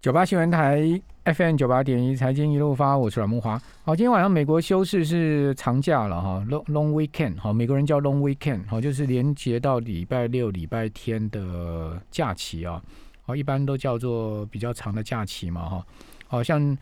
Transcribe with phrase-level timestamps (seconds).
[0.00, 0.80] 九八新闻台
[1.24, 3.60] FM 九八点一财经一路发，我是阮木华。
[3.82, 7.36] 好，今天晚上美国休市是长假了哈，long long weekend。
[7.36, 12.80] 好，美国人叫 long weekend，好，就是连接到礼拜六、礼拜天的假期啊。
[13.22, 15.84] 好，一般都叫做比较长的假期嘛哈。
[16.28, 16.78] 好像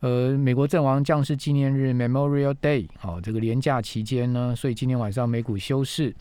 [0.00, 6.12] 呃，美国阵亡将士纪念日 Memorial Day，好，这个连假期间呢，所以今天晚上美股休市。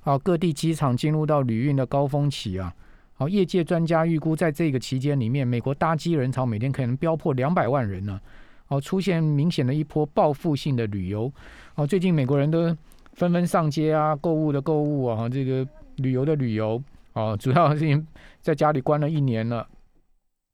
[0.00, 2.74] 好，各地机场进入到旅运的高峰期啊。
[3.14, 8.20] 好，业界专家预估，在这个期间里面，美国搭机人潮每天可能飙破两百万人呢。
[8.68, 11.30] 哦，出现明显的一波报复性的旅游。
[11.74, 12.74] 哦，最近美国人都
[13.12, 16.82] 纷纷上街啊，购物的购物啊，这个旅游的旅游。
[17.12, 18.06] 哦，主要是因
[18.40, 19.68] 在家里关了一年了，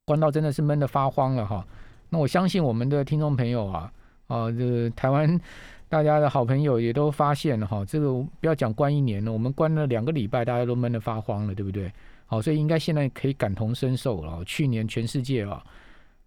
[0.05, 1.65] 关到真的是闷得发慌了哈。
[2.09, 3.89] 那我相信我们的听众朋友啊，
[4.27, 5.39] 啊，这台湾
[5.87, 11.89] 大家的好朋友也都发现了哈，这个不要讲关一年了，我们关了两个礼拜，大家都闷得发慌了，对不对？
[12.29, 14.41] 好，所以应该现在可以感同身受了。
[14.45, 15.63] 去年全世界啊，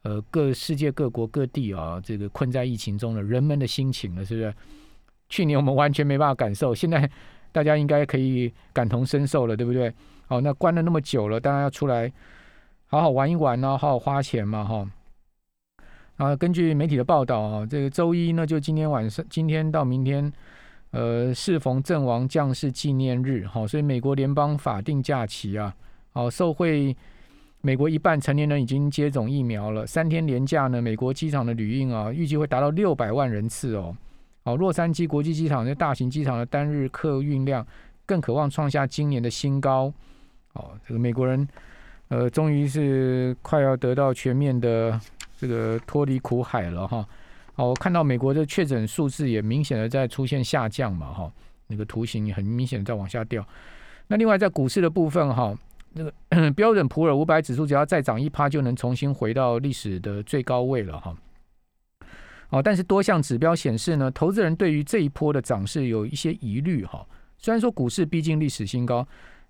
[0.03, 4.55] 呃，各世界各国各地啊，这个困在疫情中的人们的心情了，是不是？
[5.29, 7.09] 去年我们完全没办法感受，现在
[7.53, 9.95] 大家应该可以感同身受了，对不对？
[10.27, 12.13] 好，那关了那么久了，当然要出来
[12.89, 14.91] 好好玩一玩呢，好好花钱嘛，哈。
[16.17, 20.33] 啊，根据媒体的报道啊，这个周一呢，就今天晚上，今天到明天。
[20.91, 25.75] 呃，适逢阵亡将士纪念日，好，所以美国联邦法定假期啊，
[26.13, 26.95] 好，受惠
[27.63, 33.97] 美国一半成年人已经接种疫苗了，三天连假呢，美国机场的旅运啊，预计会达到六百万人次哦，
[34.43, 37.67] 哦，洛杉矶国际机场这大型机场的单日客运量
[38.05, 39.93] 更渴望创下今年的新高，
[40.53, 41.49] 哦，这个美国人
[42.09, 45.01] 呃，终于是快要得到全面的
[45.39, 47.09] 这个脱离苦海了哈。
[47.55, 51.33] 哦，我看到美国的确诊数字也明显的在出现下降嘛，哈，
[51.69, 53.47] 那个图形也很明显的在往下掉。
[54.09, 55.57] 那另外在股市的部分，哈，
[55.95, 61.17] 那个标准普尔五百指数只要再涨一趴，就能重新回到历史的最高位了，哈。
[62.51, 67.07] 哦，但是多项指标显示呢，投资人对于这一波的涨势有一些疑虑，哈。
[67.39, 69.07] 虽然说股市毕竟历史新高，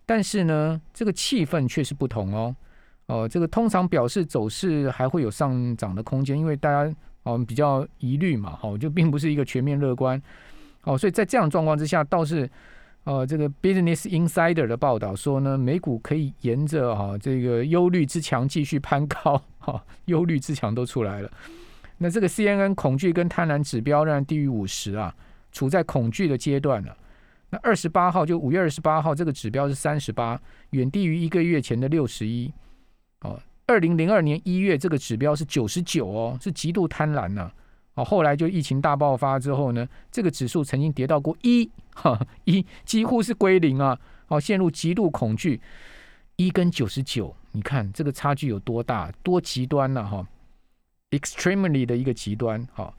[0.07, 2.57] 但是呢，这个气氛却是不同哦。
[3.07, 6.95] 哦，这个通常表示走势还会有上涨的空间，因为大家。
[7.25, 10.21] 哦，比较疑虑嘛，哈，就并不是一个全面乐观，
[10.83, 12.51] 哦，所以在这样状况之下，倒是，
[13.05, 21.31] 呃，这个 Business Insider 的报道说呢，美股可以沿着哈这个忧虑之墙继续攀高，哈，忧虑之墙都出来了。
[21.99, 25.15] 那这个 CNN 恐惧跟贪婪指标仍然低于五十啊，
[25.51, 26.97] 处在恐惧的阶段了。
[27.51, 30.41] 那二十八号就五月二十八号这个指标是三十八，
[30.71, 32.53] 远低于一个月前的六十一，
[33.23, 33.39] 哦。
[33.67, 37.51] 二零零二年一月，这个指标是九十九哦，是极度贪婪呢。
[37.95, 43.99] 哦，后来就疫情大爆发之后呢，这个指数曾经跌到过一，哈 一几乎是归零啊。
[44.29, 45.61] 哦，陷入极度恐惧，
[46.37, 50.03] 一跟九十九，你看这个差距有多大，多极端呢？
[50.03, 50.27] 哈
[51.11, 52.67] ，extremely 的一个极端。
[52.73, 52.95] 好，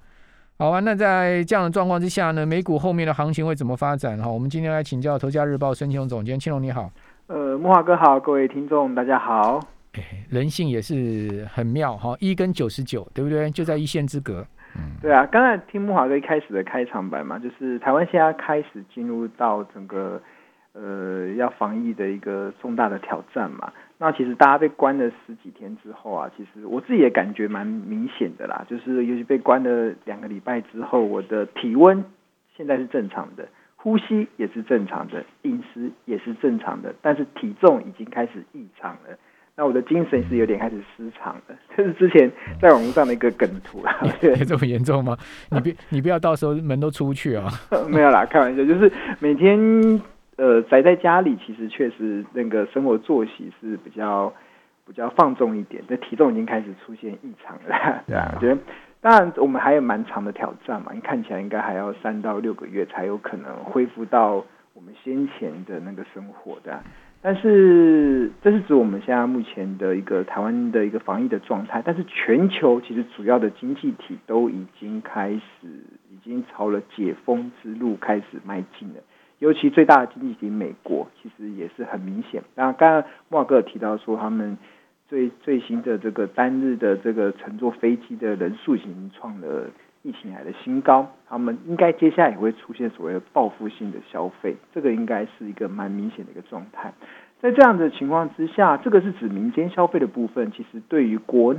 [0.60, 0.80] 好啊。
[0.80, 4.16] 那在这样的状况之下呢，美股后面的行情会怎么发展？
[4.20, 6.92] 哈，我们今天来请教《头家日报》申请总监庆龙，你好。
[7.26, 9.60] 呃，木华哥好，各位听众大家好。
[10.30, 13.50] 人性也是很妙哈，一跟九十九，对不对？
[13.50, 14.46] 就在一线之隔。
[15.02, 15.26] 对啊。
[15.26, 20.22] 刚才听木华哥一开始的开场白嘛，就是台湾现在开始进入到整个
[20.74, 23.72] 呃要防疫的一个重大的挑战嘛。
[23.98, 28.66] 那其实大家被关了十几天之后啊，其实我自己也感觉蛮明显的啦。
[28.70, 32.04] 就是尤其被关了两个礼拜之后，我的体温
[32.58, 39.18] 现在是正常的，呼吸也是正常的，饮食也是正常的，但是体重已经开始异常了。
[39.56, 43.96] 那我的精神是有点开始失常了，这是之前在网络上的一个梗图啦。
[44.48, 45.16] 这么严重吗？
[45.52, 47.48] 你别你不要到时候门都出不去啊！
[47.88, 49.56] 没有啦，开玩笑，就是每天
[50.38, 54.34] 呃宅在家里，其实确实那个生活作息是比较
[54.88, 58.58] 比较放纵一点，这体重已经开始出现异常了，对啊，我觉得
[59.02, 64.44] 当然我们还有蛮长的挑战嘛，你看起来应该还要三到六个月才有可能恢复到
[64.74, 66.82] 我们先前的那个生活的。
[67.26, 75.68] 但是这是指我们现在目前的一个台湾的一个防疫的状态，但是全球其实主要的经济体都已经开始，
[76.12, 78.96] 已经朝了解封之路开始迈进了。
[79.40, 82.44] 尤其最大的经济体美国，其实也是很明显。
[82.56, 84.58] 那刚刚莫尔格提到说，他们
[85.08, 89.70] 最最新的这个单日的这个乘坐飞机的人数已经创了。
[90.04, 96.94] 疫情来的新高，他们应该接下来也会出现所谓的报复性的消费，这个应该是一个蛮明显的一个状态。
[97.42, 101.56] 在这样的情况之下，这个是指民间消费的部分，其实对于国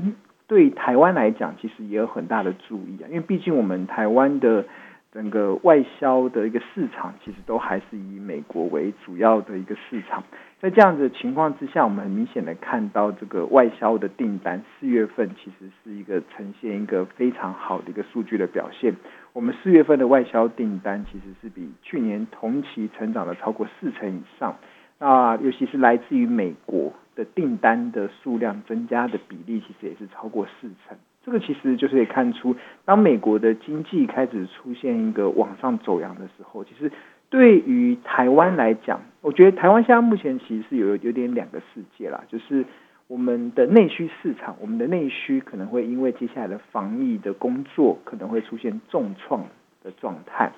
[0.47, 4.67] 对台湾来讲，其实也有很大的注意啊，因为毕竟我们台湾的
[5.15, 10.25] 整个外销的一个市场，其实都还是以美国为主要的一个市场。
[10.61, 18.97] 在这样子的情况之下，我们很明显的看到这个外销的订单，四月份其实是一个呈现一个非常好的一个数据的表现。
[19.33, 24.57] 我们四月份的外销订单其实是比去年同期成长了超过四成以上。
[24.99, 30.99] 那尤其是来自于美国的订单的数量增加的比例，其实也是超过四成。
[31.25, 32.55] 这个其实就是可以看出，
[32.85, 36.93] 当美国的经济开始出现一个往上走扬的时候，其实
[37.31, 42.65] 对于台湾来讲，我觉得台湾现在目前其实是有有点两个世界啦，就是
[43.07, 49.47] 我们的内需市场，我们的内需可能会因为接下来的防疫的工作可能会出现重创
[49.83, 50.53] 的状态，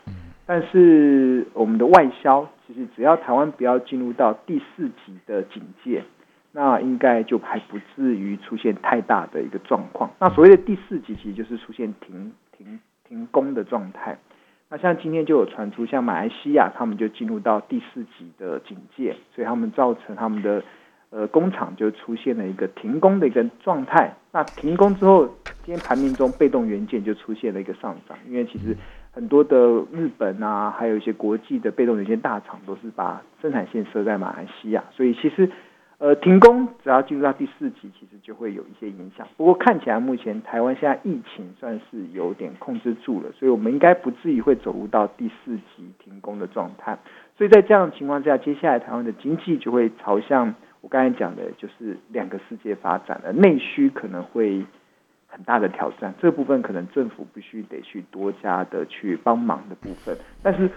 [0.46, 6.02] 但是我们的外销，其实只要台湾不要进入到第四级的警戒。
[6.56, 10.10] 那应该就还不至于出现太大的一个状况。
[10.18, 14.16] 那所谓的第四级，其实就是出现停停停工的状态。
[14.70, 20.64] 那像今天就有传出，像马来西亚他们就进入到第四级的警戒，所以他们造成他们的
[21.10, 24.14] 呃工厂就出现了一个停工的一个状态。
[24.32, 25.26] 那停工之后，
[25.62, 28.74] 今天盘面中被动元件就出现了一个上涨，因为其实
[29.12, 35.50] 很多的日本啊，还有一些国际的被动元件大厂都是把生产线设在马来西亚，所以其实。
[35.98, 39.26] 呃，停工只要进入到第四级，其实就会有一些影响。
[39.38, 46.98] 不过看起来目前台湾现在疫情算是有点控制住了，所以我们应该不至于会走入到第四级停工的状态。
[47.38, 53.32] 所以在这样的情况下，接下来台湾的经济就会朝向我刚才讲的，就是两个世界发展了。
[53.32, 54.66] 内需可能会
[55.26, 60.14] 很大的挑战，这部分可能政府必须得去多加的去帮忙的部分。
[60.42, 60.70] 但是，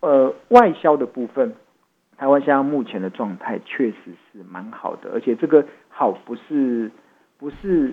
[0.00, 1.54] 呃，外销的部分。
[2.16, 3.96] 台湾现在目前的状态确实
[4.32, 6.90] 是蛮好的，而且这个好不是
[7.38, 7.92] 不是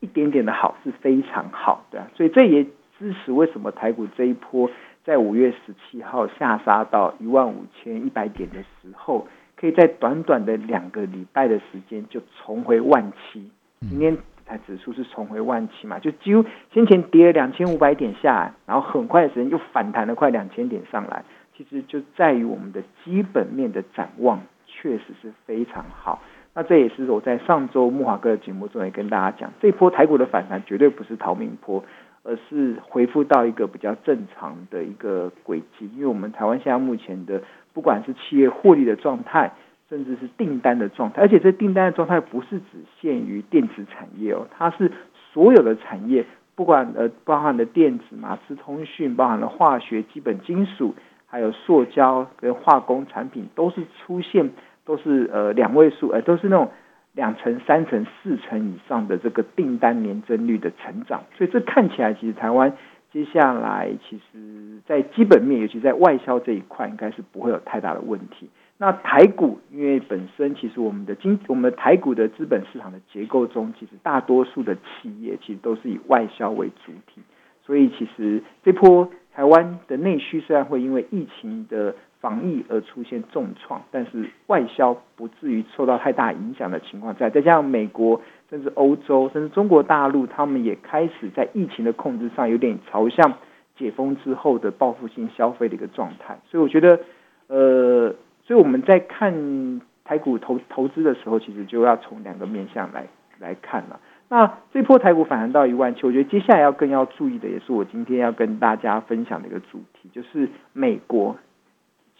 [0.00, 2.64] 一点点的好，是非常好的，所以这也
[2.98, 4.70] 支持为什么台股这一波
[5.04, 9.26] 在五月十七号下杀到一万五千一百点的时候，
[9.56, 13.50] 可以在短短的两个礼拜的时间就重回万七。
[13.88, 21.24] 今天台指数是重回万七嘛，就几乎先前跌了两千五百点下来，然后很快的时间又反弹了快两千点上来。
[21.58, 26.22] 其实就在于我们的基本面的展望确实是非常好。
[26.54, 31.82] 那这也是我在上周木华哥的节目中也跟大家讲，这波台股的反弹绝对不是逃命坡，
[32.22, 35.90] 而是恢复到一个比较正常的一个轨迹。
[35.94, 39.52] 因为我们台湾现在目前的不管是企业获利的状态，
[39.88, 44.92] 甚至是订单的状态，而且这订单的状态不是只限于电子产业哦，它是
[45.32, 46.24] 所有的产业，
[46.54, 50.94] 不管呃包含的电子、马斯通讯，包含了化学、基本金属。
[51.30, 54.50] 还有塑胶跟化工产品都是出现
[54.86, 56.70] 都是呃两位数，呃都是那种
[57.12, 62.72] 两成、三成、四成以上的这个订单年增率的成长，所以这看起来其实台湾
[63.12, 68.48] 接下来其实在基本面，尤其在外销这一块，应该是不会有太大的问题。
[68.78, 77.20] 那台股因为本身其实我们的经我们台股的资本市场的结构中，其实大多数的企业其实都是以外销为主体，
[77.66, 79.10] 所以其实这波。
[79.38, 88.20] 台湾的内需虽然会因为疫情的防疫而出现重创，但是外销不至于受到太大影响的情况在，再加上美国
[88.50, 93.34] 甚至欧洲甚至中国大陆，他们也开始在疫情的控制上有点朝向
[93.76, 96.98] 解封之后的报复性消费的一个状态，所以我觉得，
[97.46, 98.12] 呃，
[98.42, 103.06] 所以我们在看台股投投资的时候，其实就要从两个面向来
[103.38, 104.00] 来看了。
[104.30, 111.36] 那这波台股反弹到一万七，我觉得接下来要更要注意的，也是我今天要跟大家分享的一个主题，就是美国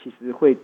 [0.02, 0.56] 其实会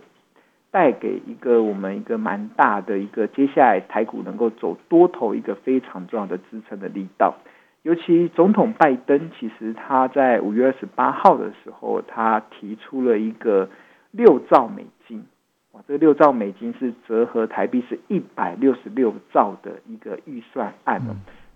[0.71, 7.35] 带给一个我们一个蛮大的一个接下来台股能够走多头一个非常重要的支撑的力道。
[7.83, 13.69] 尤其总统拜登其实他在五月二十八号的时候，他提出了一个
[14.09, 15.23] 六兆美金。
[15.71, 21.15] 哇这个六兆美金是折合台币是一百六十六兆的一个预算案哦，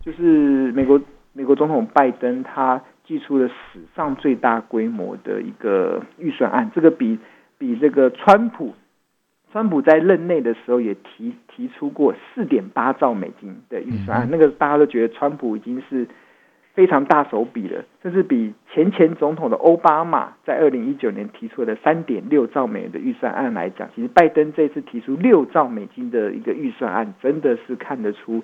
[0.09, 0.99] 就是美国
[1.33, 7.19] 美国总统拜登他寄出了史上最大规模的一个预算案，这个比
[7.59, 8.73] 比这个川普
[9.51, 16.07] 川普在任内的时候也提提出过四点八兆美金的预算案，那个大家都觉得川普已经是。
[16.75, 28.43] 非常大手笔了，甚至比前前总统的奥巴马在二零一九年提出的三点六兆美元的预算案来讲，其实拜登这次提出六兆美金的一个预算案，真的是看得出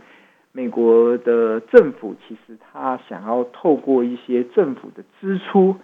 [0.55, 5.75] 美国的政府其实他想要透过一些政府的支出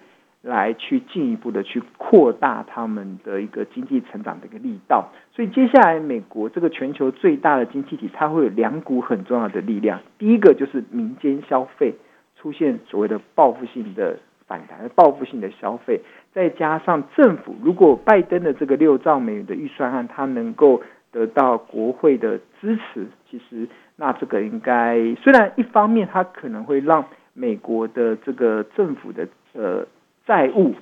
[0.41, 5.09] 来去进一步的去扩大他们的一个经济成长的一个力道。
[5.35, 11.93] 所以接下来美国这个全球最大的经济体，它会有两股很重要的力量，第一个就是民间消费。
[12.37, 16.01] 出现所谓的报复性的反弹、报复性的消费，
[16.33, 29.85] 再加上政府如果拜登的这个六兆美元的预算案，它能够得到国会的支持，其实那这个应该虽然一方面它可能会让美国的这个政府的呃
[30.25, 30.75] 债务。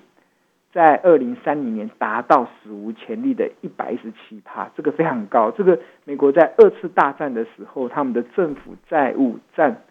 [0.71, 5.49] 在二零三零年达到史无前例的一百一十七帕，这个非常高。
[5.49, 9.81] 这个美国在二次大战的时候，他们的政府债务占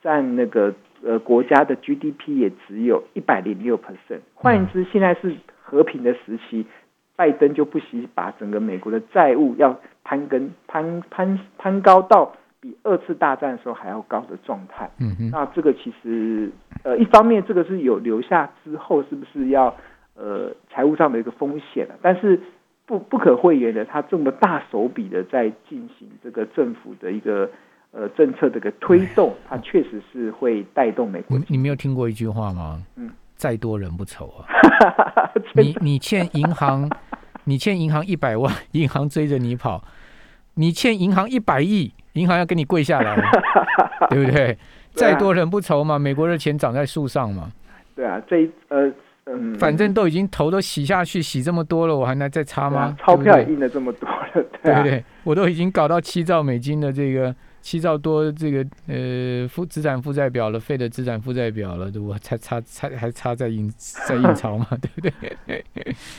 [0.00, 4.20] 占那个呃国家的 GDP 也只有一百零六 percent。
[4.34, 6.64] 换言之，现在是和平的时期，
[7.18, 14.88] 拜登就不惜把整个美国的债务要攀跟攀攀攀高到比二次大战的时候还要高的状态。
[15.00, 16.50] 嗯哼，那这个其实
[16.84, 19.74] 呃一方面这个是有留下之后是不是要？
[20.20, 22.40] 呃，财务上的一个风险了，但是
[22.84, 27.48] 不不可讳言的，他这么大手笔的在进行这个政府的一个
[27.92, 31.38] 呃政策的一个推动，它确实是会带动美国。
[31.38, 32.82] 你你没有听过一句话吗？
[32.96, 34.42] 嗯，再多人不愁啊。
[35.54, 36.90] 你你欠银行，
[37.48, 39.82] 你欠银行一百万， 银行追着你跑；
[40.54, 43.16] 你欠银行一百亿，银行要跟你跪下来，
[44.10, 44.56] 对不对？
[44.92, 47.50] 再多人不愁嘛，美国的钱长在树上嘛。
[47.96, 48.92] 对啊，这呃。
[49.30, 52.96] 嗯，反正都已经头都洗下去，洗这么多了，我还能再擦吗？
[52.98, 54.26] 钞票也印了这么多了，
[54.62, 55.04] 对不对？
[55.22, 63.70] 我都已经搞到七兆美金的这个七兆多这个呃负资产负债表了，废的资产负债表了，我才差差还差在印
[64.06, 65.64] 在印钞嘛， 对不对？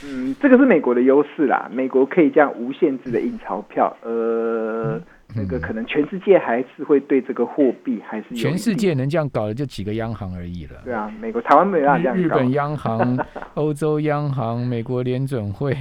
[0.06, 5.02] 嗯，这个是美国的优势啦，美国可以这样无限制的印钞票，呃。
[5.36, 10.82] 那个可能全世界还是会对这个货币还是 全世界能这样搞的就几个央行而已了。
[10.84, 13.16] 对啊，美国、台湾没有这样日本央行、
[13.54, 15.72] 欧洲央行、美国联准会，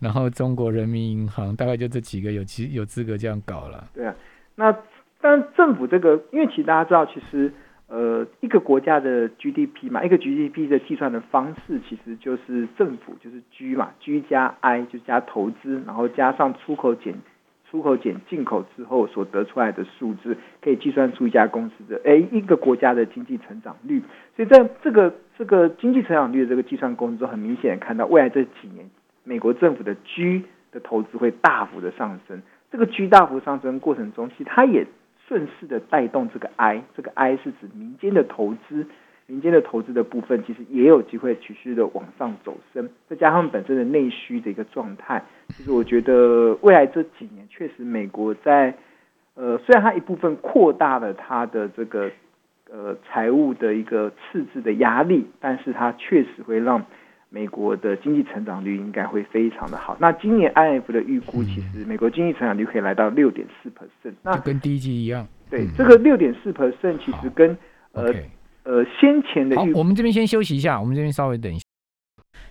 [0.00, 3.86] 然后中国人民银行，大概就这几个有资有资格这样搞了。
[3.94, 4.14] 对啊，
[4.56, 4.76] 那
[5.28, 7.52] 但政府这个，因为其实大家知道，其实
[7.88, 17.14] 呃，一个国家的 GDP 嘛，一个 GDP 的计算的方式，其实就是政府就是 G 嘛，G 加 I 就加投资，然后加上出口减。
[17.68, 24.00] 出口减进口之后所得出来的数字，可以计算出一家公司的诶一个国家的经济成长率。
[24.36, 28.88] 所以在这个这个经济成长率的这个计算公式，很明显看到未来这几年
[29.24, 32.40] 美国政府的 G 的投资会大幅的上升。
[32.70, 34.86] 这个 G 大幅上升过程中，其实它也
[35.26, 38.86] 顺势的带动这个 I，这个 I 是指民间的投资。
[39.28, 48.72] 民间的投资的部分，其实也有机会持续的往上走升，再加上本身的内需的一个状态，其实我觉得未来这几年确实美国在
[49.34, 52.08] 呃，虽然它一部分扩大了它的这个
[52.70, 56.86] 呃财务的一个赤字的压力，但是它确实会让
[57.36, 59.94] 美国的经济成长率应该会非常的好。
[60.00, 65.28] 那今年 I F 的预估，其实美国经济成长率可以来到六点四 percent，那跟第一季一样。
[65.50, 67.54] 对，这个六点四 percent 其实跟
[67.92, 68.10] 呃。
[68.68, 71.62] 呃，先前的预，我们这边先休息一下，我们这边稍微等一下。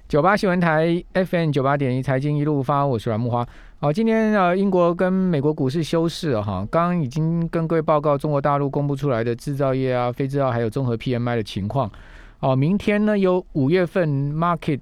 [0.07, 3.45] 九八新闻台 FM 九八点一财经一路发，我是阮木花。
[3.81, 11.91] 好，今天呃，英国跟美国股市休市哈，刚刚已经跟各位报告中国大陆公布出来的制造业啊、非制造还有综合 PMI 的情况。
[12.39, 14.79] 哦，明天呢有五月份 Market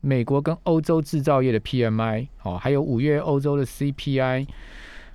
[0.00, 4.46] 美国跟欧洲制造业的 PMI，哦，还有五月欧洲的 CPI，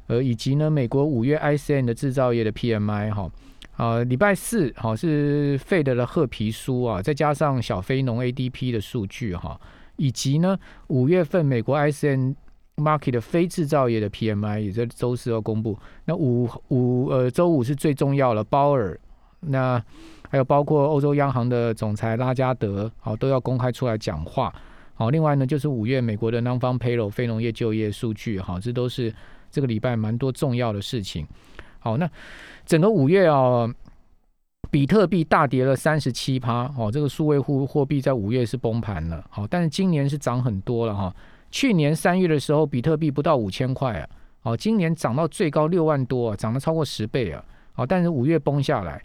[0.08, 3.30] 呃，以及呢美国五月 ICN 的制造业的 PMI 哈。
[3.76, 9.60] 啊，礼拜四好是费德的褐皮书啊，再加上小非农 ADP 的数据哈，
[9.98, 10.58] 以及呢
[10.88, 12.34] 五月份美国 ICN
[12.78, 15.78] Market 的非制造业的 PMI 也在周四要公布。
[16.06, 19.00] 那五五呃周五是最重要的，鲍尔
[19.50, 19.82] 那
[20.30, 24.54] 还有包括欧洲央行的总裁拉加德好都要公开出来讲话。
[24.94, 29.14] 好，另外呢就是五月美国的 Non-Farm Payroll 非农业就业数据哈，这都是
[29.50, 31.28] 这个礼拜蛮多重要的事情。
[31.80, 32.10] 好，那。
[32.66, 33.66] 整个五月啊，
[34.70, 41.16] 比特币大跌了三十七趴，哦，这个数位货货币在五月是崩盘了，好，但是今年是涨很多了哈。
[41.50, 44.10] 去年三月的时候，比特币不到五千块啊，
[44.42, 49.02] 好，今年涨到最高六万多，啊涨了超过十倍啊，好，但是五月崩下来。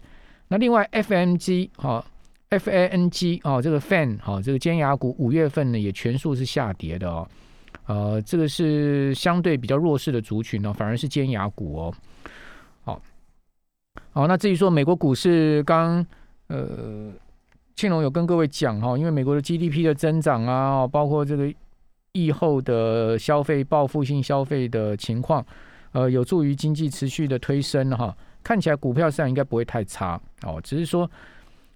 [0.53, 2.05] 那另外，FMG 哈
[2.51, 7.27] ，FANG 哦，这个 Fan 好，这个尖牙股五月份呢也全数是下跌的哦，
[7.87, 11.93] 呃，这个是相对比较弱势的族群呢，反而是尖牙股哦。
[12.83, 13.01] 好，
[14.11, 16.05] 好那至于说美国股市，刚
[16.45, 17.11] 呃，
[17.75, 21.51] 庆龙有跟各位讲哈，因为美国的 GDP 的增长啊，包括这个
[22.11, 25.43] 疫后的消费、报复性消费的情况，
[25.93, 28.15] 呃，有助于经济持续的推升哈。
[28.43, 31.09] 看起来股票市场应该不会太差哦，只是说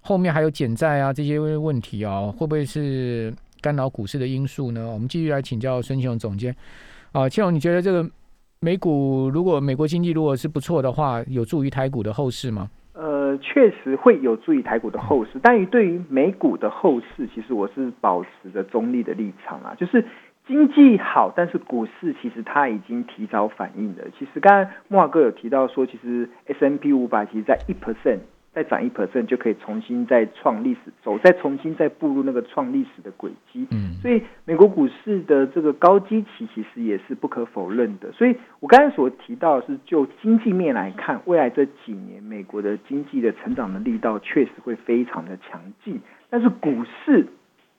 [0.01, 4.87] 后面还有减债啊这些问题啊，会不会是干扰股市的因素呢？
[4.91, 6.55] 我们继续来请教孙庆龙总监
[7.11, 8.07] 啊，庆荣，你觉得这个？
[8.59, 12.67] 美股如果美国经济如果是不错的话，有助于台股的后市吗？
[12.93, 19.75] 呃，确实会有助于台股的后市，但于对于美股的后市，其实我是保持着中立的立场啊。
[19.75, 20.03] 就是
[20.47, 24.05] 经济好，但是股市其实它已经提早反应了。
[24.17, 28.19] 其实刚才莫华哥有提到说，其实 S M P 五百其实在一 percent。
[28.53, 33.67] 再涨一 percent 就可以重新再创历史走，再重新再步入那个创历史的轨迹。
[33.69, 38.11] 嗯，所以美国股市的这个高基期其实也是不可否认的。
[38.13, 46.01] 所以我刚才所提到的是，就经济面来看，未来这几年美国的经济的成长的力道确实会非常的强劲。
[46.31, 47.27] 但是股市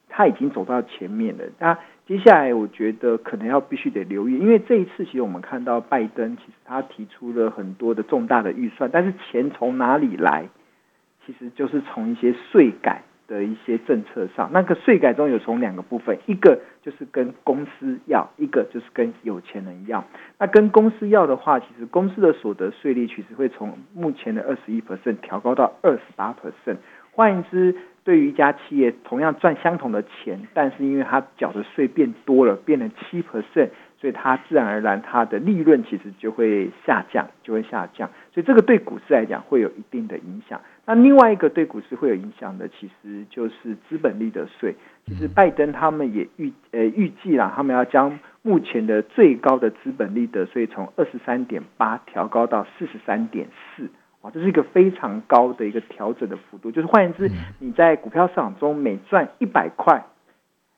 [0.08, 1.76] 它已经走到前面了，那
[2.08, 10.48] 接下来我觉得可能要必须得留意，因为这一次其实我们看到拜登其实他提出了很多的重大的预算，但是钱从哪里来？
[11.26, 20.02] 其实就是从一些税改的一些政策上，那个税改中有从两个部分，一个就是跟公司要，一个就是跟有钱人要。
[20.38, 26.78] 那跟公司要的话，其实公司的所得税率其实会从目前的二十一 percent 调高到二十八 percent。
[27.12, 27.76] 换言之，
[28.08, 33.68] 对于一家企业同样赚相同的钱，但是因为它缴的税变多了，变成七 percent。
[34.00, 38.08] 所以它自然而然，它的利润其实就会下降，就会下降。
[38.32, 40.58] 所以这个对股市来讲会有一定的影响。
[40.86, 44.74] 那另外一个对股市会有影响的，其实就是资本利得税。
[45.04, 53.90] 其实拜登他们也预呃预计啦，他们要将目前的最高的资本利得税从二十三点八调高到四十三点四。
[54.22, 56.70] 哇，这是一个非常高的一个调整的幅度。
[56.70, 60.04] 就是换言之，你在股票市场中每赚一百块。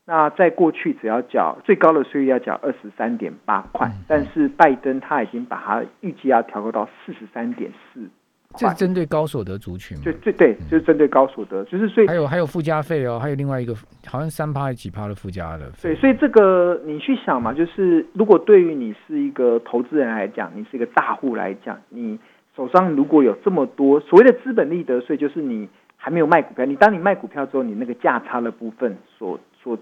[0.07, 8.09] 那在过去，只要缴最高的税率要缴二十三点八块，但是拜登他已经把它预计要调高到四十三点四。
[8.57, 10.03] 这是针对高所得族群吗？
[10.03, 13.73] 对对对，就是针对高所得，就是所以还有还有附加费哦，还有另外一个
[14.05, 15.71] 好像三趴还是几趴的附加的。
[15.81, 22.19] 对，所以这个你去想嘛，就是如果对于你是一个投资人来讲，你是一个大户来讲，你
[22.61, 29.79] 手上如果有这么多所谓的资本利得税，就是你还没有卖股票，你当你卖股票之后，你那个价差的部分所所。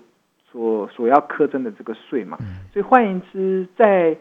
[0.50, 2.38] 所所要苛征的这个税嘛，
[2.73, 4.16] 所以换言之，在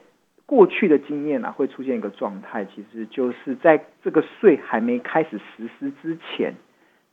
[0.46, 6.54] 过去的经验啊，会出现一个状态，其实就是在这个税还没开始实施之前，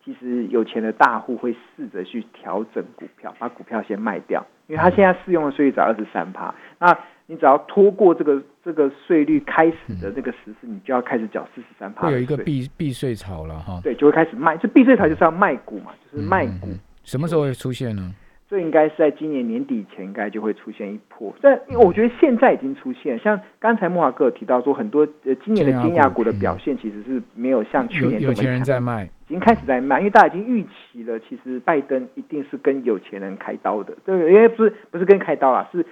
[0.04, 16.68] 其实有钱的大户会试着去调整股票，把股票先卖掉，因为他现在适用的税率只二十三趴，那你只要拖过这个这个税率开始的这个实施，你就要开始缴四十三趴，会有一个避避税潮了哈，对，就会开始卖，这避税潮就是要卖股嘛，就是卖股，
[17.02, 18.14] 什么时候会出现呢？
[18.46, 21.34] 这应该是在今年年底前，应该就会出现一波。
[21.40, 35.84] 但我觉得现在已经出现，像刚才莫华哥提到说，很多呃今年的金牙股的表现其实是没有像去年有钱人在卖，已经开始在卖，因为大家已经预期了，其实拜登一定是跟有钱人开刀的，对，因为不是不是跟开刀啊，是。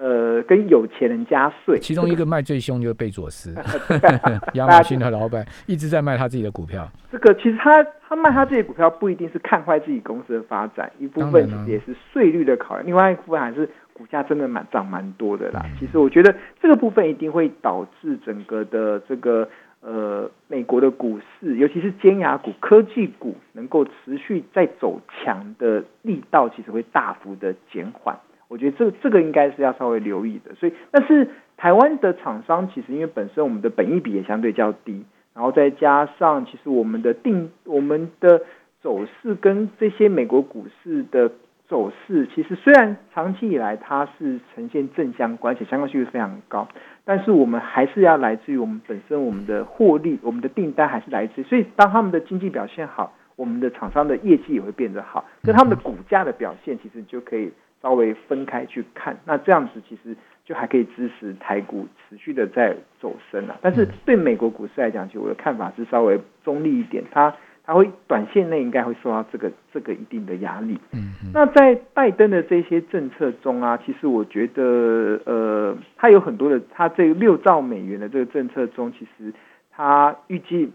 [0.00, 3.52] 呃，跟有钱人加税，其中一个卖最凶就是贝佐斯，
[4.54, 6.88] 亚马逊的老板一直在卖他自己的股票。
[7.10, 15.66] 这个其实他他卖他自己股票不一定是看坏自己公司的发展，一部分其实也是税率的考量，另外一部分还是股价真的蛮涨蛮多的啦。
[15.80, 16.32] 其实我觉得
[16.62, 19.48] 这个部分一定会导致整个的这个
[19.80, 28.16] 呃美国的股市，尤其是尖牙股、科技股能够持续在走强的力道，其实会大幅的减缓。
[28.48, 38.40] 我觉得这这个应该是要稍微留意的，所以但是台湾的厂商其实因为本身我们的本益比也相对较低，然后再加上其实我们的定我们的
[38.80, 41.30] 走势跟这些美国股市的
[41.68, 46.66] 走势，其实虽然长期以来它是呈现正相关，且相关性非常高，
[47.04, 57.52] 但是我们还是要来自于我们本身我们的获利，我们的订单还是来自，所以当他们的经济表现好，我们的厂商的业绩也会变得好，跟他们的股价的表现其实就可以。
[57.80, 63.56] 稍微分开去看，那这样子其实就还可以支持台股持续的在走升了。
[63.62, 67.32] 但是对美国股市来讲，其实我的看法是稍微中立一点，它
[67.64, 70.78] 它会短线内应该会受到这个这个一定的压力。
[70.92, 79.32] 嗯，那在拜登的这些政策中啊，其实我觉得呃，他有很多的，他这六兆美元的这个政策中，其实
[79.70, 80.72] 他预计。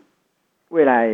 [0.74, 1.08] 未来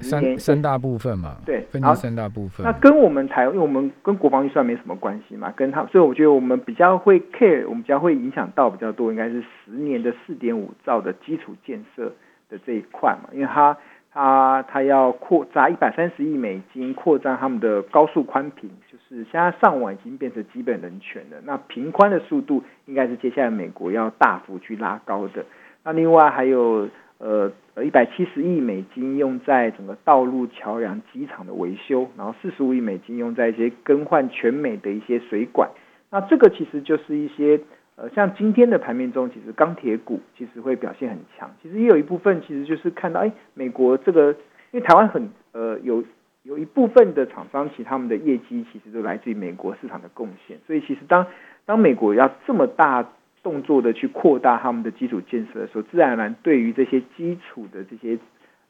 [0.00, 2.64] 三三大部分嘛，对，分成三大部分。
[2.64, 12.10] 那跟我们台，因为我们跟国防预算没什么关系嘛，跟他，所以我觉得我们比较会 care，我们比较会影响到比较多，应该是十年的四点五兆的基础建设
[12.48, 13.76] 的这一块嘛，因为他
[14.14, 21.36] 他他要扩砸一百三十亿美金扩张他们的高速宽频，就是现在上网已经变成基本人权了。
[21.44, 25.44] 那频宽的速度应该是接下来美国要大幅去拉高的。
[25.84, 26.88] 那另外还有。
[27.24, 27.52] 呃，
[27.84, 35.70] 一百七十亿美金用在整个道路、桥梁、机场的维修，然后四十五亿美金用在一些更换全美的一些水管。
[36.10, 37.60] 那这个其实就是一些
[37.94, 41.48] 呃，像今天的盘面中，其实钢铁股其实会表现很强。
[41.62, 44.32] 其实也有一部分其实就是看到，哎，美国这个
[44.72, 46.02] 因为台湾很呃有
[46.42, 51.24] 有一部分的厂商，其实他们的业绩其实都来自于美国市场的贡献，所以其实当
[51.66, 53.08] 当美国要这么大
[53.42, 58.16] 动作的去扩大他们的基础建设的时候，自然而然对于这些基础的这些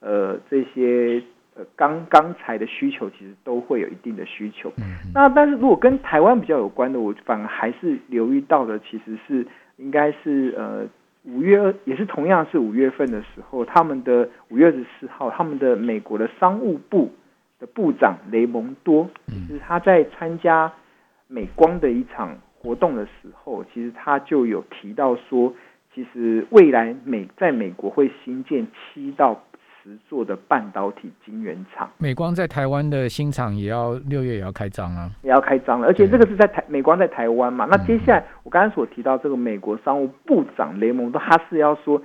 [0.00, 1.22] 呃这些
[1.54, 4.72] 呃钢钢材的需求，其实都会有一定的需求。
[5.14, 10.86] 那但是如果跟台湾比较有关的，我反而还是留意到的，其实是应该是呃
[11.24, 17.12] 五月二，也是同样是五月份的时候，他们的五月二十四号，他们的美国的商务部
[17.60, 19.10] 的部长雷蒙多，
[19.48, 20.72] 就是他在参加
[21.28, 22.38] 美光的一场。
[22.62, 25.52] 活动的时候，其实他就有提到说，
[25.94, 29.42] 其实未来美在美国会新建七到
[29.82, 31.90] 十座的半导体晶圆厂。
[31.98, 35.88] 美光在台湾的新厂也要六月也要开张啊，也要开张了。
[35.88, 37.66] 而且这个是在台美光在台湾嘛。
[37.68, 42.00] 那接下来我刚才所提到这个美国商务部长雷蒙多，他是要说。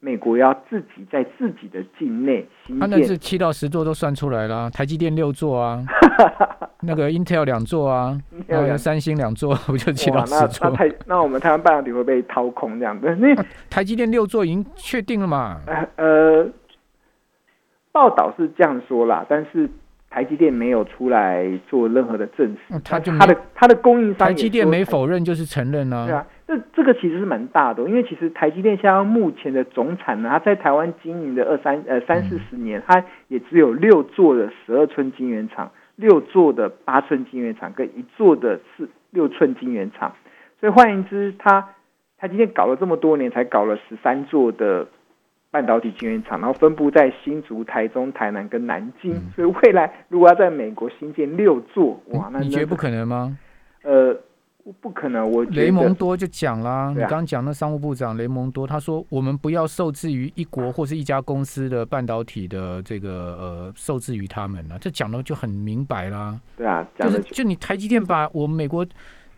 [0.00, 4.70] 美国要自己在自己的境内新建，那是七到十座都算出来了。
[4.70, 5.84] 台积电六座啊，
[6.82, 8.16] 那个 Intel 两座啊，
[8.48, 10.70] 还有三星两座， 不就七到十座？
[10.70, 13.12] 那太那我们台湾半导体会被掏空这样子。
[13.16, 13.34] 那
[13.68, 15.60] 台积电六座已经确定了嘛？
[15.96, 16.48] 呃，
[17.90, 19.68] 报道是这样说啦，但是
[20.10, 22.80] 台积电没有出来做任何的证实。
[22.84, 26.06] 他就他的他的供应商，台积电没否认就是承认啊。
[26.06, 26.24] 对啊。
[26.48, 40.14] 这这个其实是蛮大的，因为其实台积电现在目前的总产呢，它在台湾经营的二三呃三四十年，它也只有六座的十二寸晶圆厂，六座的八寸晶圆厂，跟一座的四六寸晶圆厂。
[40.58, 41.68] 所以换言之，它
[42.16, 44.86] 台积电搞了这么多年，才搞了十三座的
[45.50, 49.14] 半导体晶圆厂，然后分布在新竹、台中、台南跟南京。
[49.36, 53.36] 所以未来如果要在美国新建六座，哇，那你觉得不可能吗？
[53.82, 54.16] 呃。
[54.80, 66.38] 不可能，我雷蒙多就讲啦，你刚刚讲那商务部长雷蒙多，他说我们不要受制于一国或是一家公司的半导体的这个呃受制于他们了，这讲的就很明白啦。
[66.56, 68.86] 对啊，就是就你台积电把我们美国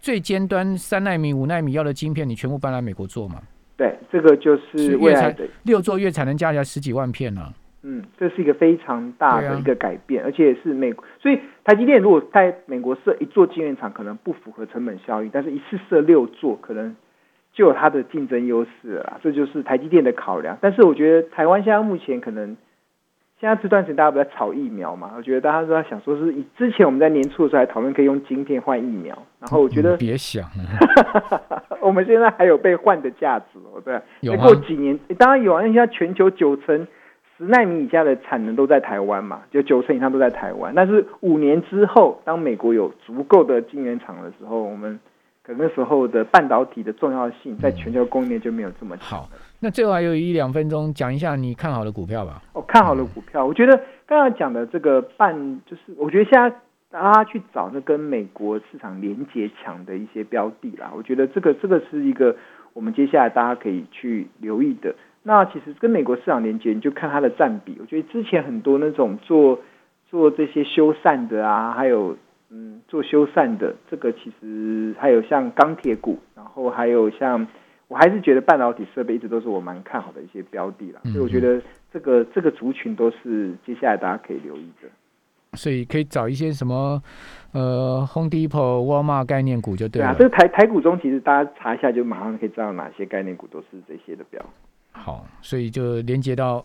[0.01, 3.41] 最尖端三纳米、五纳米要的晶片，你全部搬来美国做嘛？
[3.77, 7.53] 对，这个就是未来的六座月产能加起来十几万片呢。
[7.83, 16.95] 嗯，这是一个非常大的一个改变，而且是美，所以台积电如果在美国设一座晶圆厂，可能不符合成本效益，但是一次设六座，可能
[17.55, 19.19] 就有它的竞争优势了。
[19.23, 20.59] 这就是台积电的考量。
[20.61, 22.55] 但是我觉得台湾现在目前可能
[23.41, 30.45] 现在这段时间大家不在炒疫苗嘛，我觉得大家都在想说是以之前我们在年初的时候还讨论可以用晶片换疫苗，然后我觉得别想，
[31.81, 33.99] 我们现在还有被换的价值哦，对，
[34.31, 36.87] 再过几年当然有啊，现在全球九成。
[37.41, 40.75] 十纳米以下的产能都在台湾嘛，就九成以上都在台湾。
[40.77, 45.01] 但是五年之后，当美国有足够的晶圆厂的时候，我们
[45.43, 49.27] 可能那时候的半导体的重要性在全球供应链就没有这么好。
[49.59, 52.43] 那最后还有一两分钟，讲一下你看好的股票吧。
[52.53, 53.75] 哦，看好的股票，我觉得
[54.05, 56.55] 刚刚讲的这个半，就是我觉得现在
[56.91, 60.93] 大家去找那跟美国市场连接强的一些标的啦。
[60.95, 62.37] 我觉得这个这个是一个
[62.75, 64.95] 我们接下来大家可以去留意的。
[65.23, 67.77] 那其实跟美国市场连接，你就看它的占比。
[67.81, 69.61] 我觉得之前很多那种做
[70.09, 72.17] 做这些修缮的啊，还有
[72.49, 77.47] 嗯做修缮的，这个其实还有像钢铁股，然后还有像
[77.89, 81.01] 我还是觉得半导体设备一直都是我蛮看好的一些标的啦。
[81.05, 81.61] 所以我觉得
[81.93, 84.89] 这个这个族群都是接下来大家可以留意的。
[85.55, 87.03] 所以可以找一些什么
[87.53, 90.09] 呃 Home Depot、沃尔玛概念股就对了。
[90.09, 94.41] 啊，这个台台股中其实大家查一下就马上可以知道哪些概念股都是这些的标。
[94.93, 96.65] 好，所以就连接到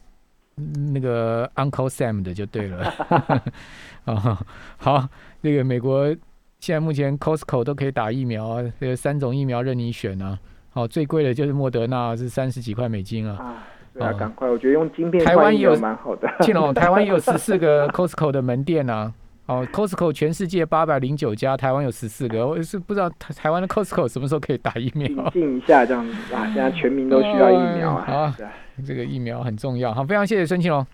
[0.94, 2.94] 那个 Uncle Sam 的就对了。
[4.06, 4.40] 啊，
[4.78, 5.08] 好，
[5.42, 6.08] 那个美国
[6.60, 10.38] 现在目前 Costco 都可以打疫苗啊，这个三种疫苗任你选啊。
[10.72, 13.38] 好，最贵的就是莫德纳，是三十几块美金啊。
[13.38, 16.30] 啊，对啊，赶快，我觉得用晶片台湾也有蛮好的。
[16.42, 19.14] 庆龙，台湾也有十四个 Costco 的门店啊。
[19.48, 25.08] 哦，Costco 全世界八百零九家，台湾有十四个，我是不知道台台湾的 Costco 什么时候可以打疫苗。
[25.08, 28.06] 引进一下这样子啊，现在全民都需要疫苗啊。
[28.08, 28.46] 好，
[28.86, 29.94] 这个疫苗很重要。
[29.94, 30.86] 好，非常谢谢孙庆龙。